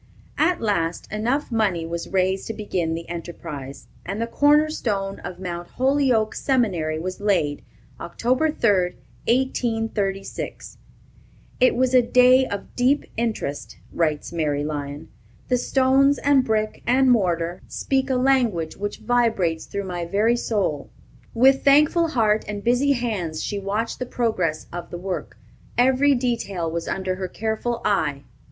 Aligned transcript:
At 0.39 0.59
last, 0.61 1.07
enough 1.11 1.51
money 1.51 1.85
was 1.85 2.09
raised 2.09 2.47
to 2.47 2.55
begin 2.55 2.95
the 2.95 3.07
enterprise, 3.07 3.85
and 4.03 4.19
the 4.19 4.25
corner 4.25 4.67
stone 4.71 5.19
of 5.19 5.37
Mount 5.39 5.67
Holyoke 5.67 6.33
Seminary 6.33 6.97
was 6.97 7.21
laid, 7.21 7.61
Oct. 7.99 8.19
3, 8.19 8.39
1836. 9.27 10.77
"It 11.59 11.75
was 11.75 11.93
a 11.93 12.01
day 12.01 12.47
of 12.47 12.75
deep 12.75 13.05
interest," 13.15 13.77
writes 13.93 14.33
Mary 14.33 14.63
Lyon. 14.63 15.09
"The 15.49 15.57
stones 15.57 16.17
and 16.17 16.43
brick 16.43 16.81
and 16.87 17.11
mortar 17.11 17.61
speak 17.67 18.09
a 18.09 18.15
language 18.15 18.75
which 18.75 19.01
vibrates 19.01 19.65
through 19.67 19.85
my 19.85 20.05
very 20.05 20.35
soul." 20.35 20.89
"With 21.35 21.63
thankful 21.63 22.07
heart 22.07 22.43
and 22.47 22.63
busy 22.63 22.93
hands 22.93 23.43
she 23.43 23.59
watched 23.59 23.99
the 23.99 24.07
progress 24.07 24.65
of 24.73 24.89
the 24.89 24.97
work. 24.97 25.37
Every 25.77 26.15
detail 26.15 26.71
was 26.71 26.87
under 26.87 27.17
her 27.17 27.27
careful 27.27 27.81
eye. 27.85 28.23